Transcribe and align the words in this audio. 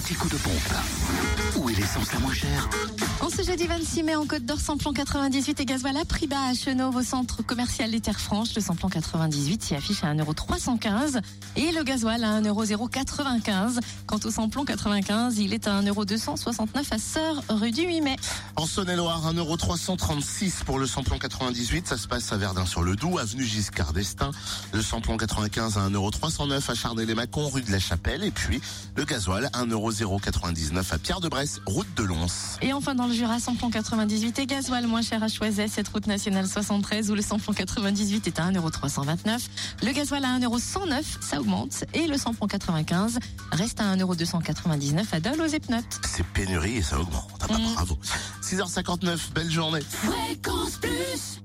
coups 0.00 0.32
de 0.32 0.38
pompe. 0.38 1.56
Où 1.56 1.68
est 1.68 1.74
l'essence 1.74 2.12
la 2.12 2.20
moins 2.20 2.32
chère 2.32 2.68
En 3.20 3.28
ce 3.28 3.42
jeudi 3.42 3.66
26 3.66 4.02
mai, 4.04 4.14
en 4.14 4.26
Côte 4.26 4.44
d'Or, 4.44 4.60
samplon 4.60 4.92
98 4.92 5.60
et 5.60 5.64
gasoil 5.64 5.96
à 5.96 6.04
prix 6.04 6.26
bas 6.26 6.48
à 6.50 6.54
Chenauve, 6.54 6.96
au 6.96 7.02
centre 7.02 7.42
commercial 7.42 7.90
des 7.90 8.00
Terres 8.00 8.20
Franches. 8.20 8.54
Le 8.54 8.62
samplon 8.62 8.88
98 8.88 9.62
s'y 9.62 9.74
affiche 9.74 10.04
à 10.04 10.14
1,315€ 10.14 11.20
et 11.56 11.72
le 11.72 11.82
gasoil 11.82 12.22
à 12.24 12.40
1,095€. 12.40 13.80
Quant 14.06 14.20
au 14.24 14.30
samplon 14.30 14.64
95, 14.64 15.38
il 15.38 15.52
est 15.52 15.66
à 15.66 15.82
1,269€ 15.82 16.66
à 16.90 16.98
Sœur, 16.98 17.42
rue 17.48 17.72
du 17.72 17.82
8 17.82 18.00
mai. 18.00 18.16
En 18.56 18.66
Saône-et-Loire, 18.66 19.32
1,336€ 19.34 20.64
pour 20.64 20.78
le 20.78 20.86
samplon 20.86 21.18
98. 21.18 21.88
Ça 21.88 21.96
se 21.96 22.06
passe 22.06 22.32
à 22.32 22.36
Verdun-sur-le-Doubs, 22.36 23.18
avenue 23.18 23.44
Giscard 23.44 23.92
d'Estaing. 23.92 24.30
Le 24.72 24.80
samplon 24.80 25.16
95 25.16 25.76
à 25.76 25.88
1,309€ 25.88 26.70
à 26.70 26.74
Charnay-les-Mâcons, 26.74 27.48
rue 27.48 27.62
de 27.62 27.72
la 27.72 27.80
Chapelle. 27.80 28.22
Et 28.22 28.30
puis, 28.30 28.60
le 28.96 29.04
gasoil, 29.04 29.50
1,099€ 29.90 30.92
à 30.92 30.98
Pierre-de-Bresse, 30.98 31.60
route 31.66 31.86
de 31.96 32.02
Lons. 32.02 32.26
Et 32.62 32.72
enfin, 32.72 32.94
dans 32.94 33.06
le 33.06 33.14
Jura, 33.14 33.38
samplon 33.40 33.70
98 33.70 34.38
et 34.38 34.46
gasoil 34.46 34.86
moins 34.86 35.02
cher 35.02 35.22
à 35.22 35.28
Choiset, 35.28 35.68
cette 35.68 35.88
route 35.88 36.06
nationale 36.06 36.46
73 36.46 37.10
où 37.10 37.14
le 37.14 37.22
samplon 37.22 37.52
98 37.52 38.26
est 38.26 38.38
à 38.38 38.50
1,329€. 38.50 39.46
Le 39.82 39.92
gasoil 39.92 40.24
à 40.24 40.38
1,109€, 40.38 41.02
ça 41.20 41.40
augmente. 41.40 41.84
Et 41.94 42.06
le 42.06 42.16
samplon 42.18 42.46
95 42.46 43.18
reste 43.52 43.80
à 43.80 43.96
1,299€ 43.96 45.04
à 45.12 45.20
Dole 45.20 45.40
aux 45.40 45.46
Epnotes. 45.46 46.00
C'est 46.06 46.24
pénurie 46.26 46.76
et 46.76 46.82
ça 46.82 46.98
augmente. 47.00 47.28
Ah 47.40 47.46
bah, 47.48 47.54
Mm. 47.58 47.74
bravo. 47.74 47.98
6h59, 48.42 49.32
belle 49.34 49.50
journée. 49.50 49.80
Fréquence 49.80 50.76
Plus 50.80 51.36